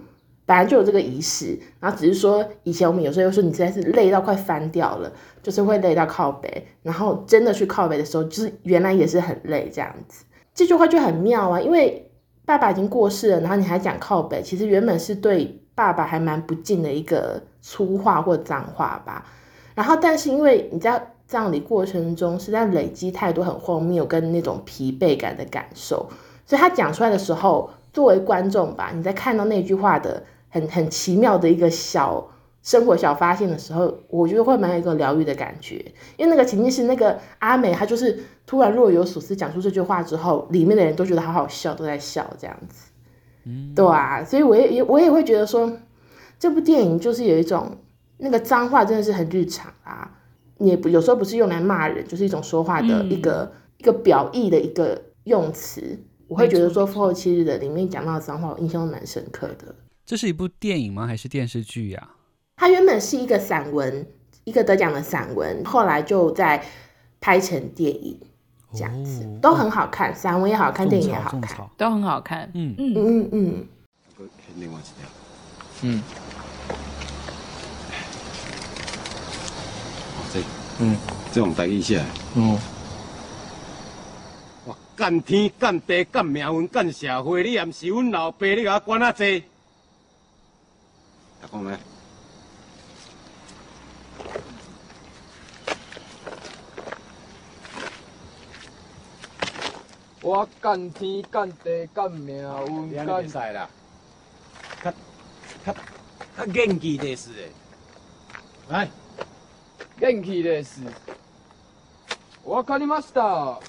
[0.45, 1.57] 本来就有这个仪式。
[1.79, 6.67] 然后只是说，以前我们有时候又说你实在是累到快翻掉了，就是会累到靠北。
[6.81, 10.25] 然后真的去靠北的时候，就是原来也是很累这样子。
[10.53, 12.09] 这句话就很妙啊，因为
[12.45, 19.25] 爸爸已经过世了，然后你还讲靠北，其实原本是对爸爸还蛮不敬的一个粗话或脏话吧。
[19.75, 21.01] 然后但是因为你知道。
[21.25, 26.07] 葬礼过程中实在累积太多很荒谬跟那种疲惫感的感受，
[26.45, 30.21] 所以他讲出来的时候，作为观众吧，你在看到那句话的
[30.53, 32.25] 很很奇妙的一个小
[32.61, 35.75] 生活小发现的时候，我觉得会蛮有一个疗愈的感觉，
[36.15, 42.91] 因为那个情境是那个阿美，她就是突然若有所思讲出这句话之后，里面的人都觉得好好笑，都在笑这样子，
[43.45, 45.69] 嗯，对啊，所以我也也我也会觉得说，
[46.39, 47.75] 这部电影就是有一种
[48.17, 50.19] 那个脏话真的是很日常啊。
[50.59, 55.99] 也不有时候不是用来骂人，就是一种说话的一个、嗯、一个表意的一个用词。
[56.29, 59.75] 我会觉得说《父后七日》的里面讲到的脏话，我印象都蛮深刻的。
[60.05, 61.07] 这是一部电影吗？
[61.07, 62.11] 还是电视剧呀、啊？
[62.57, 64.05] 它原本是一个散文，
[64.43, 66.63] 一个得奖的散文，后来就在
[67.21, 68.19] 拍成电影，
[68.73, 72.51] 这样子、哦、都很好看，哦、散文也好看，电影也好看，都很好看。
[72.53, 73.67] 嗯嗯嗯嗯。
[75.81, 76.03] 嗯。
[80.79, 80.97] 嗯，
[81.31, 82.03] 这种台语写。
[82.35, 82.59] 嗯。
[84.95, 89.43] 干天干地干命运干社会，你也毋是阮老爸，你甲我管啊济？
[91.51, 91.77] 讲咩？
[100.21, 103.21] 我干天干地干命运干。
[103.21, 103.69] 别使啦，
[104.81, 104.93] 较
[105.65, 105.73] 较
[106.37, 107.51] 较元气的是诶，
[108.69, 108.87] 来，
[109.99, 110.79] 元气的是。
[112.41, 113.59] 我看你妈的，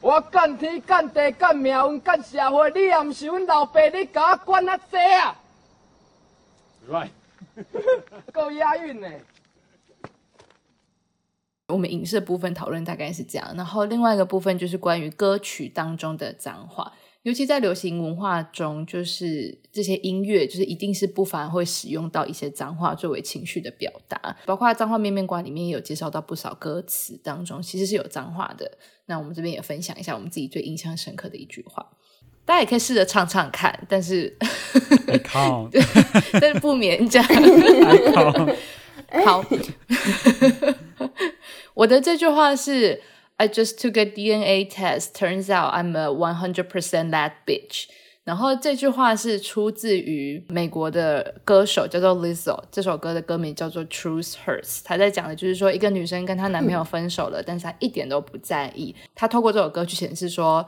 [0.00, 5.36] 我干天干地干命运干社会，你也毋是阮老爸，你甲我管啊济啊
[6.88, 7.10] 来，
[8.32, 9.08] 够押韵呢。
[11.68, 28.78] 我们影视部分讨论大概是这样，然后另外一个部分就是关于歌曲当中的脏话，尤其在流行文化中，就是这些音乐就是一定是不乏会使用到一些脏话作为情绪的表达，包括《脏话面面观》里面也有介绍到不少歌词当中其实是有脏话的。
[29.06, 31.90] 那我们这边也分享一下我们自己最印象深刻的一句话，
[32.46, 34.34] 大家也可以试着唱唱看，但是
[35.08, 35.68] I can't.
[36.40, 37.22] 但是不勉强。
[39.24, 39.44] 好。
[41.74, 43.02] 我的这句话是
[43.36, 45.12] I just took a DNA test.
[45.12, 47.86] Turns out I'm a one hundred percent that bitch.
[48.24, 54.80] 然后这句话是出自于美国的歌手叫做 Lizzo，这首歌的歌名叫做 Truth Hurts。
[54.82, 58.92] 她在讲的就是说，一个女生跟她男朋友分手了，但是她一点都不在意。
[59.14, 60.66] 她透过这首歌去显示说，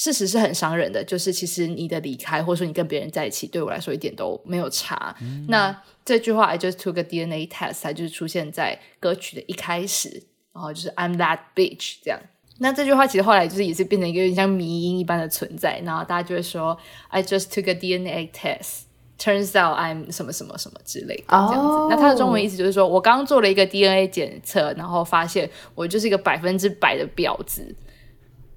[0.00, 5.14] 事实是很伤人的，就是其实你的离开，或者说你跟别人在一起，对我来说一点都没有差。
[5.20, 10.22] 嗯、那这句话 I just took a DNA test，它就是出现在歌曲的一开始。
[10.52, 12.18] 然后就是 I'm that bitch 这样，
[12.58, 16.76] 那这句话其实后来就是也是变成一个有点像迷因一般的存在，然后大家就会说
[17.08, 21.58] I just took a DNA test，turns out I'm 什么什么什么之类的这样子。
[21.58, 21.90] Oh.
[21.90, 27.74] 那它的中文意思就是说我刚做了一个 DNA 检测，然后发现我就是一个百分之百的婊子。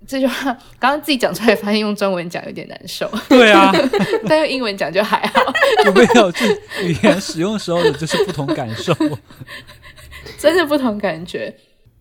[0.08, 3.10] 这句话刚刚自己讲出来，发现用中文讲有点难受。
[3.30, 3.72] 对啊，
[4.28, 5.42] 但用英文讲就还好。
[5.86, 6.46] 有没有就
[6.82, 8.94] 语言使用时候的就是不同感受？
[10.38, 11.54] 真的不同感觉。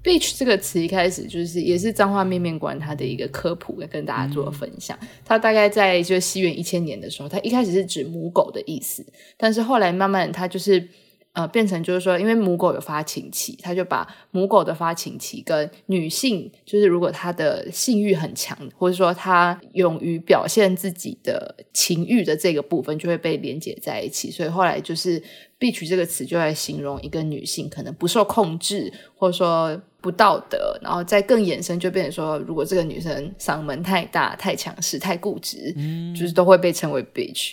[0.02, 4.98] Bitch 这个词一开始就是也是脏话面面观它的一个科普，要跟大家做分享。
[5.24, 10.88] 它大概在就西元一千年的时候，它一开始是指母狗的意思，但是后来慢慢它就是
[11.32, 24.30] 呃变成就是说，因为母狗有发情期，它就把母狗的发情期跟女性，就是如果她的性欲很强，或者说她勇于表现自己的情欲的这个部分，就会被连结在一起。
[24.30, 25.22] 所以后来就是。
[25.62, 37.52] bitch 这个词就来形容一个女性可能不受控制，或者说不道德，然后再更延伸就变成说，如果这个女生嗓门太大、太强势、太固执，嗯，就是都会被称为 bitch。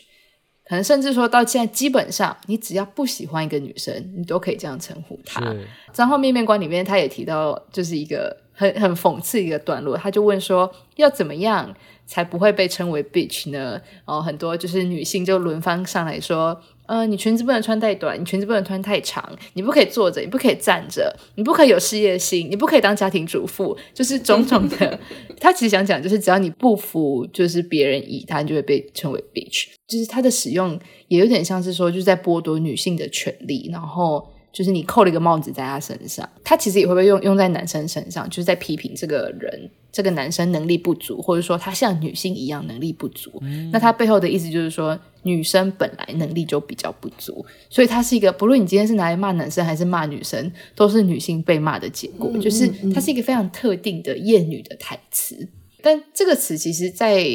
[0.69, 5.43] 可能甚至说到现在，基本上你只要不喜欢一个女生，你都可以这样称呼她。
[5.91, 13.81] 脏话面面观里面他也提到，就是一个很很讽刺一个段落，他就问说，要怎么样才不会被称为 bitch 呢？
[14.05, 16.61] 然后很多就是女性就轮番上来说。
[16.89, 19.23] 呃，你裙子不能穿太短，你裙子不能穿太长，
[19.53, 24.99] 你不可以坐着，你不可以站着，你不可以有事业心，你不可以当家庭主妇，就是种种的。
[25.39, 29.65] 他其实想讲，就是只要你不服，就是别人以他，就会被称为 bitch。
[29.87, 34.27] 就是他的使用也有点像是说，就是在剥夺女性的权利，然后。
[34.51, 43.31] 就是你扣了一个帽子在他身上，他其实也会被用用在男生身上，就是在批评这个人，这个男生能力不足，或者说他像女性一样能力不足。
[43.41, 43.69] 嗯。
[43.71, 52.29] 那他背后的意思就是说，女生本来能力就比较不足，所以他是一个，不论你今天是拿来骂男生还是骂女生，都是女性被骂的结果。
[52.33, 52.41] 嗯。
[52.41, 55.47] 就是它是一个非常特定的厌女的台词。
[55.81, 57.25] 但这个词其实在，在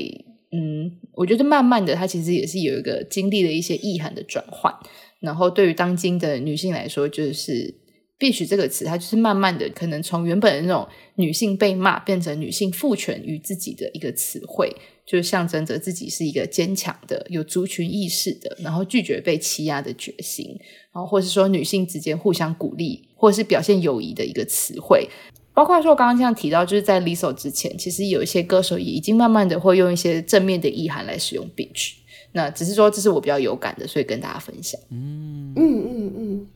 [0.53, 4.73] 嗯，我觉得慢慢的，它其实也是有一个经历了一些意涵的转换。
[5.19, 7.75] 然后，对于当今的女性来说，就是
[8.19, 14.75] “bitch” 这个词，它就是慢慢的，可能从原本的那种女性被骂，变成女性赋权于自己的一个词汇，
[15.07, 20.59] 就象征着自己是一个坚强的、有族群意识的，然后拒绝被欺压的决心，
[20.93, 25.09] 然后或是说女性之间互相鼓励，或是表现友谊的一个词汇。
[25.53, 31.93] 包括说我刚刚这样提到，就是在 Lizzo 之前，其实有一些歌手也已经慢慢的会用一些正面的意涵来使用 “bitch”。
[32.33, 34.81] 那只是说，这是我比较有感的，所以跟大家分享。
[34.91, 36.47] 嗯嗯嗯嗯。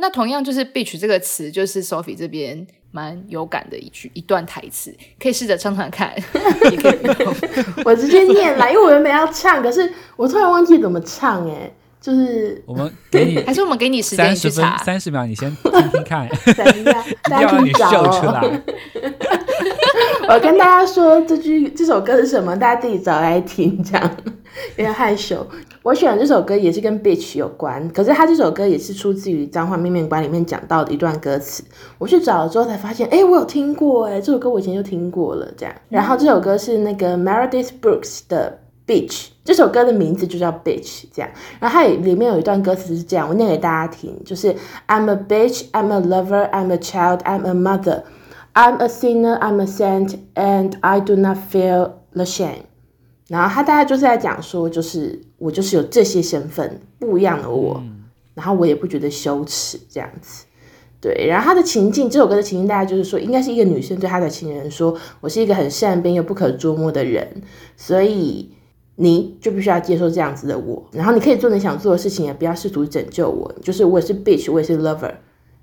[0.00, 6.14] 那同样就是 “bitch” 这个词，就是 Sophie 这边蛮有感的一句一段台词，可以试着唱唱看。
[6.70, 6.98] 也可以
[7.84, 18.62] 我直接念啦，因为我原本要唱，可是我突然忘记怎么唱，哎，就是我们给你， 还是我们给你时间去查三十秒，你先听听看，等一下，大家去找哦。
[20.28, 22.54] 我跟大家说，这句这首歌是什么？
[22.54, 24.16] 大家自己找来听，这样
[24.76, 25.46] 有点害羞。
[25.82, 31.64] 我选的这首歌也是跟 bitch 有关，可是他这首歌也是出自于《脏话面面观》里面讲到的一段歌词。
[31.96, 35.74] 我去找了之后才发现，哎、我有听过，哎，这首歌我以前就听过了，这样。
[35.88, 41.30] 然后这首歌是那个 Meredith Brooks 的 Bitch，这首歌的名字就叫 Bitch，这样。
[41.58, 44.54] 然后它里面有一段歌词是这样，我念给大家听，就是
[44.88, 48.02] I'm a bitch, I'm a lover, I'm a child, I'm a mother,
[48.54, 52.64] I'm a sinner, I'm a saint, and I do not feel the shame。
[53.28, 60.46] 然后他大概就是在讲说，就是我就是有这些身份不一样的我，嗯、然后我也不觉得羞耻这样子，
[61.00, 61.26] 对。
[61.28, 67.42] 然后他的情境，这首歌的情境，大概就是说，应该是一个女生对她的情人说：“我是一个很善变又不可捉摸的人，
[67.76, 68.50] 所以
[68.96, 70.82] 你就必须要接受这样子的我。
[70.90, 73.52] 然后你可以做你想做的事情，也不要试图拯救我。
[73.62, 75.12] 就是我也是 bitch，我也是 lover，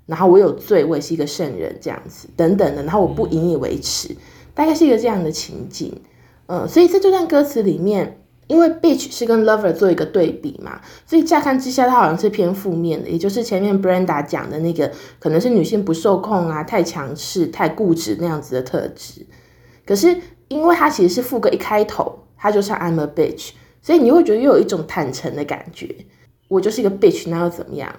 [0.06, 2.82] 然后我有罪，我也是一个圣人这样子，等等的。
[2.82, 4.16] 然后我不引以为耻，
[4.54, 5.92] 大概是一个这样的情景。”
[6.48, 19.26] 嗯，所以在这段歌词里面，因为 bitch 是跟 lover 做一个对比嘛，所以乍看之下，它好像是偏负面的，也就是前面 Brenda 讲的那个，可能是女性不受控啊，太强势、太固执那样子的特质。
[19.84, 20.16] 可是，
[20.46, 23.50] 因为它其实是副歌一开头，它就唱 I'm a bitch，
[23.82, 25.92] 所以你会觉得又有一种坦诚的感觉，
[26.46, 27.92] 我就是一个 bitch，那又怎么样？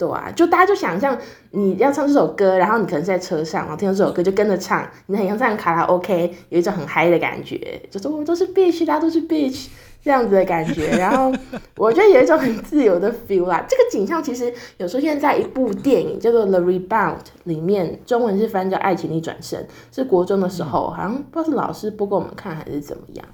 [0.00, 1.16] 对啊，就大家就想象
[1.50, 9.66] 你要唱这首歌，然后你可能是在车上，然后听到这首歌就跟着唱，你很像唱卡拉 OK，有一种很嗨的感觉，就是我们都是 bitch，大家都是 bitch
[10.02, 10.86] 这样子的感觉。
[10.96, 11.30] 然后
[11.76, 13.62] 我觉得有一种很自由的 feel 啦。
[13.68, 19.62] 这个景象其实有出现在一部电影叫做《The Rebound》里面，中文是翻译叫《爱情逆转身》，
[19.94, 23.26] 是国中的时候，好像不知道是老师播给我们看还是怎么样。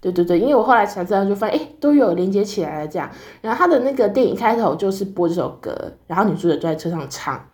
[0.00, 3.10] 对对对，因为我后来才知道，就发现哎，都有连接起来了这样。
[3.40, 7.44] 然后他的那个电影开头就是播这首歌，然后女主角就在车上唱。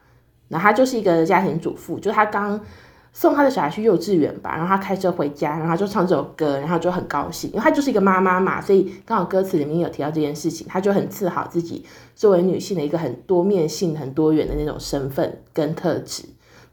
[0.49, 2.61] 然后她就是一个家庭主妇，就她刚
[3.13, 16.23] 送她的小孩去幼稚园吧，然后她开车回家，然后就唱这首歌，然后就很高兴，因为她就是一个妈妈嘛，所以刚好歌词里面有提到这件事情，她就很自豪自己作为女性的一个很多面性、很多元的那种身份跟特质。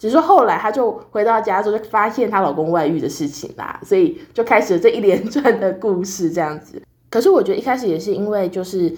[0.03, 6.81] 只是后来她就回到家之后就发现她老公外遇的事情啦，所以就开始了这一连串的故事这样子。
[7.09, 8.93] 可是我觉得一开始也是因为就是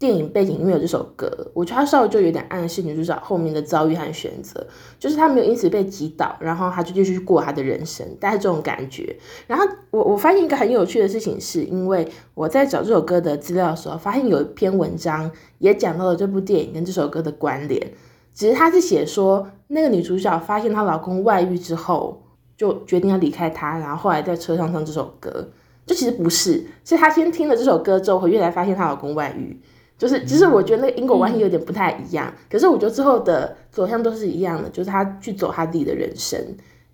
[0.00, 4.66] 电影背景里面有这首歌，我觉得她稍微就有点暗示女主角后面的遭遇和选择，
[4.98, 9.14] 就是她没有因此被击倒，然后她就继续过她的人生，大概这种感觉。
[9.46, 17.92] 然后我我发现一个很有趣的事情，是因为我在找这首歌的资料的时候，发现有一篇文章也讲到了这部电影跟这首歌的关联。
[18.38, 22.22] 只是他是写说，那个女主角发现她老公外遇之后，
[22.56, 25.48] 就决定要离开他，然后后来在车上唱这首歌。
[25.84, 29.60] 就其实不是，是她先听了这首歌之后，回去才发现她老公外遇。
[29.98, 32.28] 就是，其实我觉得那个因果关系有点不太一样。
[32.28, 36.40] 嗯、可是我觉得之后的走向都是一样的，就是她去走她自己的人生，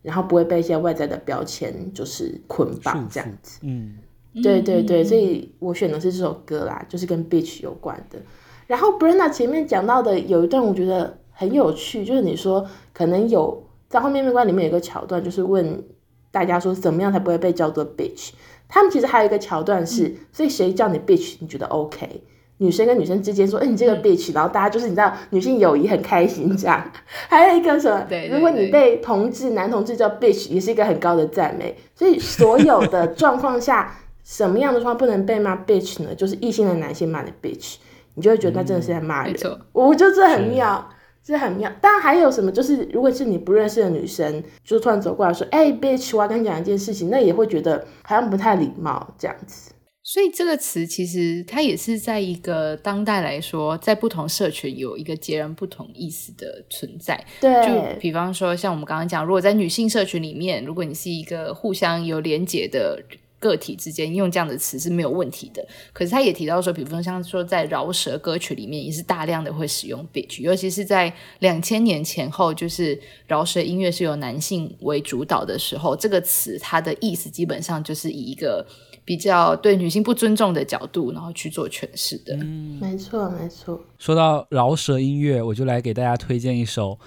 [0.01, 3.61] 然后不会被一些外在的标签就是捆绑这样子。
[3.65, 3.99] 嗯，
[4.43, 8.19] 对对对，所以我选的是这首歌啦，就是跟 bitch 有关的。
[8.67, 11.19] 然后 Brenda 前面讲到的有一段，我觉得。
[11.35, 15.85] 很有趣，就是你说可能有在后面面观里面有一个桥段，就是问
[16.31, 18.31] 大家说怎么样才不会被叫做 bitch。
[18.67, 22.23] 他们其实还有一个桥段是，嗯、所以谁叫你 bitch，你觉得 OK？
[22.59, 26.89] 女生跟女生之间说，哎、欸，你这个 bitch，然后大家就是你知道女性友谊很开心这样。
[27.29, 28.07] 还有一个什么？
[28.09, 31.77] 对，对，对，如果你被同志男同志叫 bitch，也是一个很高的赞美。
[31.95, 36.15] 所以所有的 状况下，什么样的状况不能被骂 bitch 呢？
[36.15, 37.77] 就是异性的男性骂你 bitch，
[38.15, 39.37] 你就会觉得他真的是在骂人。
[39.45, 40.89] 嗯、我觉得这很妙。
[41.25, 42.53] 这很妙，当然还有什么？
[42.53, 49.73] 就是如果是你不认识的女生，就突然走过来说：“哎、欸、，bitch，我要跟你讲一件事情。”那也会觉得好像不太礼貌这样子。
[50.03, 57.25] 所以这个词其实它也是在一个当代来说，在不同社群有一个截然不同意思的存在。
[57.41, 63.03] 对，就比方说像我们刚刚讲，如果在女性社群里面，如果你是一个互相有连结的。
[63.45, 78.67] 个体之间用这样的词是没有问题的，可是他也提到说，比如说像说在饶舌歌曲里面也是大量的会使用 bitch，尤其是在两千年前后，就是饶舌音乐是由男性为主导的时候，这个词它的意思基本上就是以一个
[79.05, 82.35] 比较对女性不尊重的角度，然后去做诠释的。
[82.37, 83.79] 嗯，没错没错。
[83.99, 86.99] 说到饶舌音乐，我就来给大家推荐一首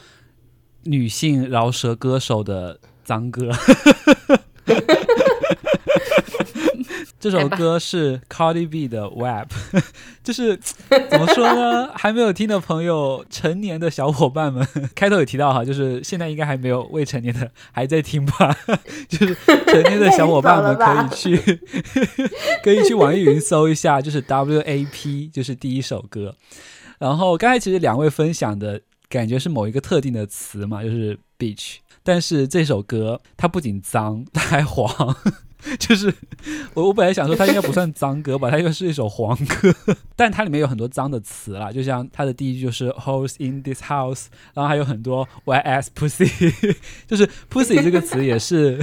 [0.84, 3.50] 女性饶舌歌手的脏歌。
[7.20, 9.48] 这首歌是 Cardi B 的 WAP，
[10.24, 10.56] 就是
[11.10, 11.92] 怎么说呢？
[11.98, 18.56] 还没有听的朋友，成年的小伙伴们， 开头有提到哈，就是现在应该还没有未成年的还在听吧？
[19.10, 19.36] 就是
[19.66, 21.60] 成年的小伙伴们可以去
[22.64, 26.36] 可以去网易云搜一下，就是 WAP，就是第一首歌。
[27.00, 35.16] 然后刚才其实两位分享的感觉是某一个特定的词嘛，就是 Beach，但是这首歌它不仅脏，它还黄。
[35.80, 36.14] 就是
[36.74, 39.74] 我，我本来想说它应该不算脏歌吧，它应该是一首黄歌，
[40.16, 46.54] 但它里面有很多脏的词啦，就像它的第一句就是 Hoes in this house，然后还有很多 wet ass pussy，
[47.08, 48.80] 就是 pussy 这个词也是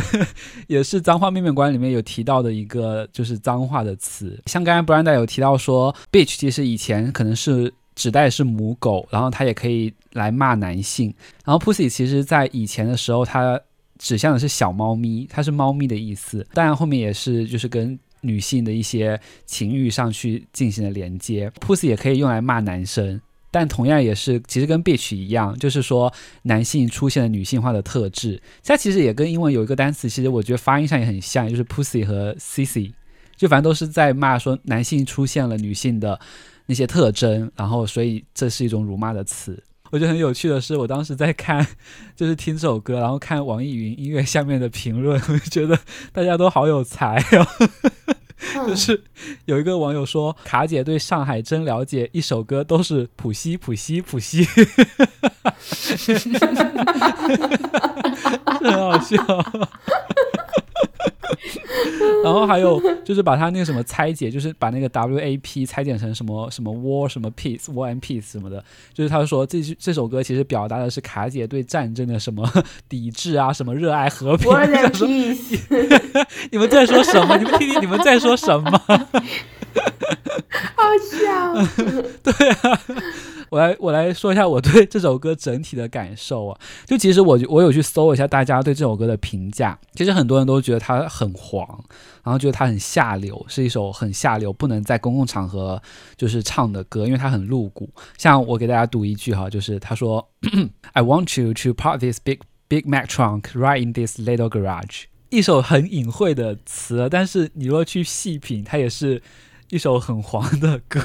[0.66, 11.14] 也是脏话面面观里面有提到的一个就是脏话的词，像刚才 Brenda 有提到说 bitch 其实以前可能是指代是母狗，然后它也可以来骂男性，
[11.44, 13.60] 然后 pussy 其实在以前的时候它。
[13.98, 16.46] 指向的是小猫咪，它是猫咪的意思。
[16.52, 21.50] 当然后面也是就是跟女性的一些情欲上去进行了连接。
[21.60, 23.20] Pussy 也可以用来骂男生，
[23.50, 28.40] 但同样也是其实跟 bitch 一样，就是说男性出现了女性化的特质。
[28.64, 32.92] 它其实也跟英文有一个单词，其实我觉得发音上也很像，就是 Pussy 和 Sissy，
[33.36, 36.18] 就反正都是在骂说男性出现了女性的
[36.66, 39.62] 那些特征，然后所以这是一种辱骂的词。
[39.94, 41.64] 我觉得很有趣的是，我当时在看，
[42.16, 45.78] 就是听这首歌，然后看网易云音乐下面的评论，我就觉得
[46.12, 47.46] 大家都好有才哦。
[48.66, 49.04] 就是
[49.44, 54.44] 有一个网友说：“卡姐对上海真了解，一首歌都是浦西浦西浦西，
[58.60, 59.16] 很好笑。”
[62.24, 72.48] 然后还有就是把它那个什么拆解，就是把那个 W A P 拆解成什么什么 War 什么 Peace War and Peace 什么的，就是他说这这首歌其实表达的是卡姐对战争的什么
[72.88, 74.50] 抵制啊，什么热爱和平。
[74.50, 77.36] War and Peace，你们在说什么？
[77.36, 78.70] 你们听听你们在说什么？
[80.76, 81.54] 好笑。
[82.22, 82.80] 对啊。
[83.50, 91.66] 我来我来说一下我对这首歌整体的感受啊，就其实我我有去搜一下大家对这首歌的评价，其实很多人都觉得它很黄，
[92.22, 95.80] 然后觉得它很下流，是一首很下流不能在公共场合
[96.16, 97.88] 就是唱的歌，因为它很露骨。
[98.16, 100.26] 像我给大家读一句哈，就是他说
[100.92, 102.38] ：“I want you to park this big
[102.68, 109.20] big mac trunk right in this little garage。”一首很隐晦的词，但是你若去细品，它也是
[109.70, 111.00] 一首很黄的歌。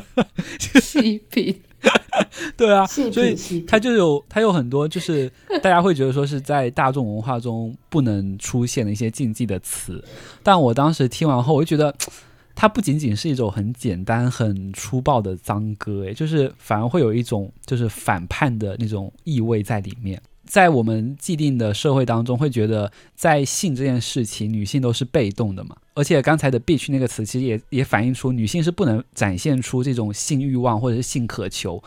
[0.80, 1.62] 细品。
[2.56, 5.30] 对啊，所以它就有它有很多，就是
[5.62, 10.02] 大家会觉得说是在大众文化中不能出现的一些禁忌的词。
[10.42, 11.94] 但我当时听完后，我就觉得
[12.54, 20.20] 它不仅仅是一种很简单、很粗暴的脏歌，诶，就是反而会有一种就是反叛的那种意味在里面。
[20.48, 25.76] 在我们既定的社会当中，会觉得在性这件事情，女性都是被动的嘛。
[25.92, 31.82] 而且刚才的 bitch 那个词，其实也也反映出女性是不能展现出这种性欲望或者是性渴求，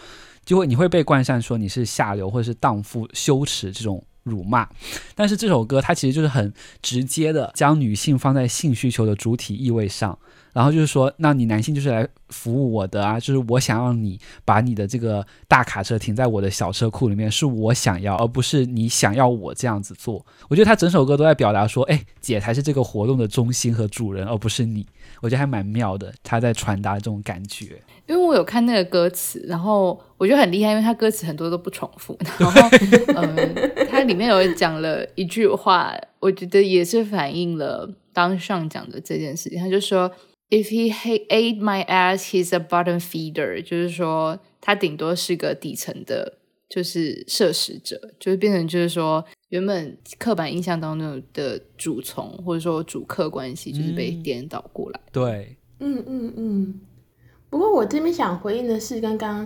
[0.45, 4.67] 就会你会被冠上说你是下流或者是荡妇、羞耻这种辱骂。
[5.15, 10.17] 但是这首歌它其实就是很直接的将女性放在性需求的主体意味上。
[10.53, 20.25] 然后就是说，那你男性就是来服务我的啊，就是我想让你把你的这个大卡车停在我的小车库里面，是我想要，而不是你想要我这样子做。
[20.49, 24.85] 我觉得他整首歌都在表达说，哎，姐才是这个活动的中心和主人，而不是你。
[25.21, 27.81] 我觉得还蛮妙的，他在传达这种感觉。
[28.07, 32.17] 因为我有看那个歌词，然后我觉得很厉害，因为他歌词很多都不重复。
[32.37, 32.61] 然后，
[33.15, 39.57] 嗯，他里面有讲了一句话，我觉得也是反映了当上讲的这件事情。
[39.59, 40.11] 他就说。
[40.53, 40.91] If he
[41.29, 43.63] ate my ass, he's a bottom feeder。
[43.63, 46.39] 就是说，他顶多是个底层的，
[46.73, 54.99] 就是摄食者，就是变成就是说，原本刻板印象当中的主从或者说主客关系，就是被颠倒过来。
[54.99, 56.79] 嗯、对，嗯嗯嗯。
[57.49, 59.45] 不过我这边想回应的是，刚刚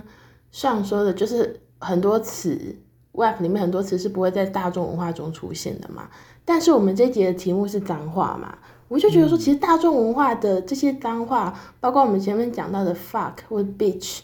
[0.52, 2.76] 上说的，就是很多词
[3.14, 6.08] ，rap 里面很多词是不会在大众文化中出现的嘛。
[6.44, 8.56] 但是我们这一集的题目是脏话嘛。
[8.86, 14.20] 我就觉得说，其实大众文化的这些脏话，嗯、包括我们前面讲到的 fuck 或 bitch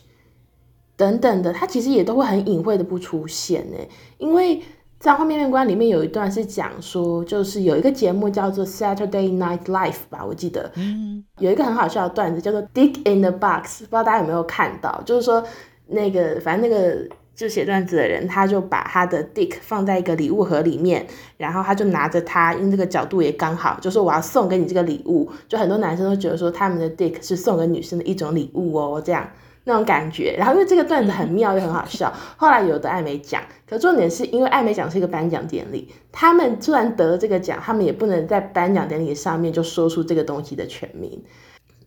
[1.03, 3.77] 等等的，它其实也都会很隐晦的不出现呢。
[4.19, 4.63] 因为
[5.01, 15.03] 脏话面面观里面有一段是讲说，就是有一个节目叫做 Saturday Night Live 吧，我记得，嗯，有一个很好笑的段子叫做 Dick in the Box，不知道大家有没有看到？
[15.05, 15.43] 就是说
[15.87, 17.09] 那个，反正那个。
[17.35, 21.05] 就写段子的人，他就把他的 dick 放在一个礼物盒里面，
[21.39, 25.29] 然后他就拿着它，因为这个角度也刚好，就说我要送给你这个礼物。
[25.49, 29.27] 就很多男生都觉得说他们的 dick 是送给女生的一种礼物哦，这样
[29.65, 30.35] 那种感觉。
[30.39, 41.23] 然后因为这个段子很妙又很好笑，后来有的艾美奖，可重点是因为艾美奖是一个颁奖典礼，他们虽然得了这个奖，他们也不能在颁奖典礼上面就说出这个东西的全名。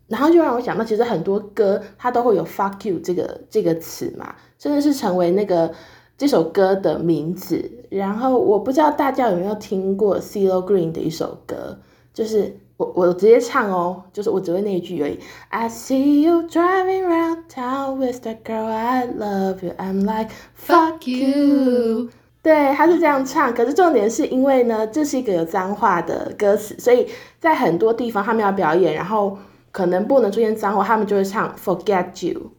[0.08, 5.74] 然后就让我想到，其实很多歌它都会有 fuck you 这个这个词嘛，甚至是成为那个
[6.16, 7.72] 这首歌的名字。
[7.90, 11.80] 然后我不知道大家有没有听过 CeeLo Green 的一首歌，
[12.14, 15.20] 就是我我直接唱哦，就是我只会那一句而已。
[15.50, 22.10] I see you driving round town with that girl I love you, I'm like fuck you。
[22.42, 23.54] 对，他是这样唱。
[23.54, 27.08] 可是重点是因为呢，这是一个有脏话的歌词，所以
[27.40, 29.38] 在很多地方他们要表演，然后
[29.72, 32.52] 可能不能出现脏话，他们就会唱 Forget You。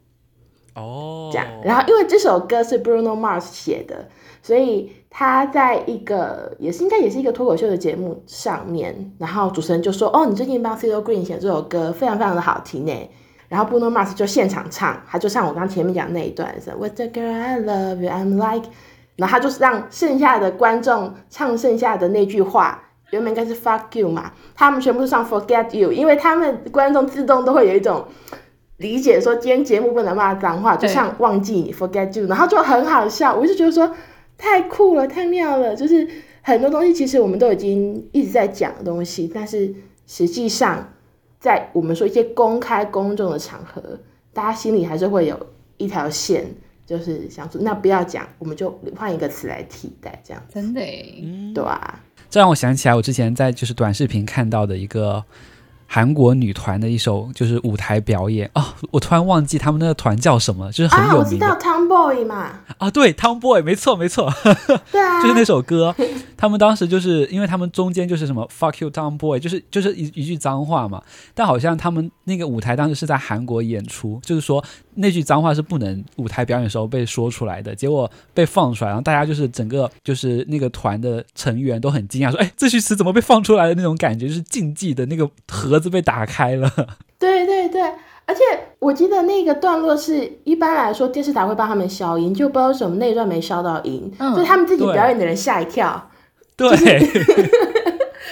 [0.75, 1.47] 哦，这样。
[1.63, 4.09] 然后因为这首歌是 Bruno Mars 写的，
[4.41, 13.09] 所以他在一个也是应该也是一个脱口秀的节目上面，然后主持人就说：“哦，你最近帮 CeeLo Green 写这首歌，非常非常的好听呢。”
[13.49, 18.69] 然后 Bruno Mars 就现场唱，他就像我刚前面讲那一段是 “What the girl I love you, I'm like，
[19.15, 28.05] 然后他就是让剩下的观众唱剩下的那句话，原本应该是 Fuck you 嘛，他们全部都唱 Forget you，因为他们观众自动都会有一种
[28.77, 33.91] 理解，说今天节目不能骂脏话，就像忘记你 Forget you，然后就很好笑，我就觉得说
[34.37, 36.07] 太酷了，太妙了，就是
[36.41, 39.73] 很多东西其实我们都已经一直在讲的东西，但是
[40.05, 40.93] 实际上。
[41.39, 43.79] 在我们说一些公开公众的场合，
[44.33, 45.39] 大家心里还是会有
[45.77, 46.43] 一条线，
[46.83, 50.81] 就是想说，那不要讲，我们就换一个词来替代，这样真的，
[51.21, 55.23] 嗯，对啊，这让我想起来，我之前在就是短视频看到的一个。
[55.87, 61.47] 韩国女团的一首就是舞台表演啊、哦，我突然忘记他们那个团叫什么，就是很有名的。
[61.47, 62.59] 啊，我知道 Tomboy 嘛。
[62.77, 64.31] 啊，对，Tomboy，没错，没错。
[64.91, 65.95] 对啊， 就是那首歌。
[66.35, 71.01] 他们当时就是因为他们中间就是什么 “fuck you Tomboy”，就是就是一一句脏话嘛。
[71.33, 74.63] 但好像他们那个舞台当时是在韩国演出，就是说
[74.97, 77.73] 那句脏话是不能舞台表演的时候被说出来的。
[77.73, 86.67] 结果被放出来，然后大家就是整个就是那个团的成员都很惊讶，说：“哎，这句词怎么被放出来的那种感觉，就是禁忌的那个盒。”子被打开了，
[87.19, 87.79] 对对对，
[88.25, 88.41] 而且
[88.79, 96.09] 我记得那个段落是一般来说电视台会帮他们消音，就不知道为什么那一段没消到音，嗯，就他们自己表演的人吓一跳，
[96.55, 96.67] 对，
[96.99, 97.49] 就是、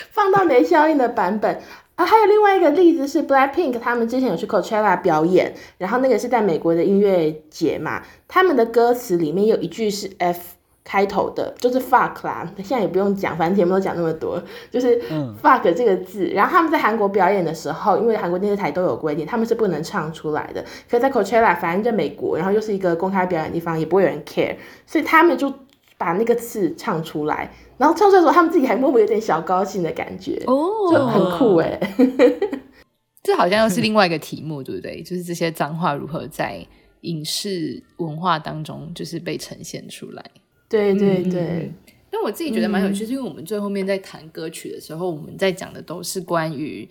[0.10, 1.62] 放到没消音的版本
[1.96, 2.06] 啊。
[2.06, 10.56] 还有另外一个例子是 Blackpink，他们之前有去 Coachella 表演，然后那个是在美国的音乐节嘛，他们的歌词里面有一句是 F。
[10.88, 14.40] 开头的就是 fuck 啦，现在也不用讲，反正节目都讲那么多，
[14.70, 15.02] 就是
[15.42, 16.26] fuck 这个字。
[16.26, 20.64] 嗯、然后他们在韩国表演的时候，因为韩国电视台都有规定，他们是不能唱出来的。
[20.88, 25.52] 可是在 Coachella，反正在美国，然后又是一个公开表演的地方，也不会有人 care，所以他们就
[25.98, 27.52] 把那个字唱出来。
[27.78, 31.80] 然后唱出来的时候，他们自己还默默有点小高兴的感觉，哦，就很酷哎。
[33.22, 35.02] 这好像又是另外一个题目，对不对？
[35.04, 36.66] 就是这些脏话如何在
[37.02, 40.24] 影视文化当中就是被呈现出来。
[40.70, 41.72] 对对对，
[42.12, 46.88] 但我自己觉得蛮有趣，是因为我们最后面在谈歌曲的时候，我们在讲的都是关于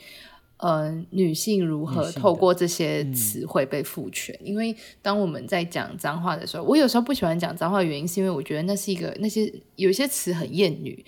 [0.59, 4.39] 呃女性如何透过这些词汇被赋权。
[4.43, 11.05] 因为当我们在讲脏话的时候，我有时候不喜欢讲脏话的原因，是因为我觉得那是一个那些有一些词很厌女，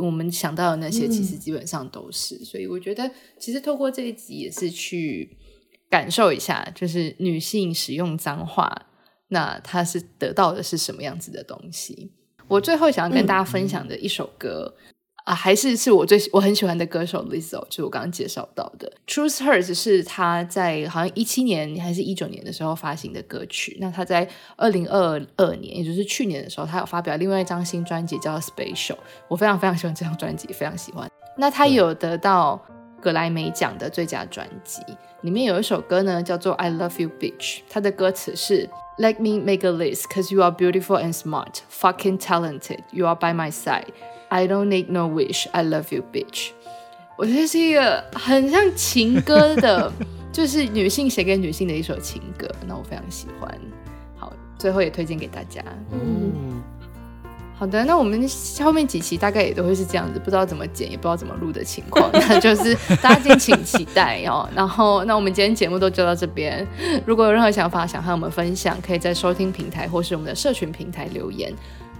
[0.00, 2.44] 我们想到的那些其实基本上都是。
[2.44, 5.36] 所以我觉得其实透过这一集也是去
[5.88, 8.86] 感受一下，就是女性使用脏话。
[9.28, 12.10] 那她是得到的是什么样子的东西？
[12.48, 23.76] 我最后想要跟大家分享的一首歌、嗯、啊，还是是我最我很喜欢的歌手 Lizzo，就是我刚刚介绍到的《Truth Hurts》是他在好像一七年还是一九年的时候发行的歌曲。
[23.80, 28.94] 那他在二零二二年，也就是去年的时候，他有发表另外一张新专辑叫《Special》，
[29.28, 31.10] 我非常非常喜欢这张专辑，非常喜欢。
[31.36, 32.60] 那他有得到
[33.00, 34.80] 格莱美奖的最佳专辑，
[35.22, 38.68] 里面有一首歌呢叫做《I Love You Bitch》，它的歌词是。
[38.98, 42.80] Let me make a list, cause you are beautiful and smart, fucking talented.
[42.92, 43.86] You are by my side.
[44.30, 45.46] I don't need no wish.
[45.52, 46.50] I love you, bitch.
[47.18, 49.92] 我觉得是一个很像情歌的，
[50.32, 52.48] 就是女性写给女性的一首情歌。
[52.66, 53.60] 那我非常喜欢。
[54.16, 55.62] 好，最后也推荐给大家。
[55.92, 56.62] 嗯。
[57.58, 58.26] 好的，那我们
[58.64, 64.48] 后面几期大概也都会是这样子，不知道怎么剪，也不知道怎么录的情况， 那就是大家敬请期待哦。
[64.54, 66.66] 然后，那我们今天节目都就到这边。
[67.04, 71.52] 如果有任何想法想和我们分享，可以在收听平台或是我们的社群平台留言。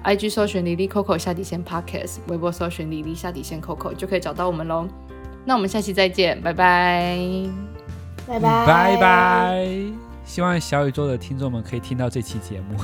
[0.04, 4.88] IG 搜寻 Lily Coco 下底线 Podcast，微博搜寻 Lily 下底线 Coco 就可以找到我们喽。
[5.44, 7.18] 那我们下期再见，拜拜，
[8.26, 9.68] 拜拜，拜拜。
[10.24, 12.76] 希望小宇宙的听众们可以听到这期节目。